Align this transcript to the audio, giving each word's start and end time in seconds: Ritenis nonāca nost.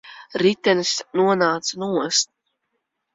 Ritenis 0.41 0.93
nonāca 1.19 1.79
nost. 1.91 2.31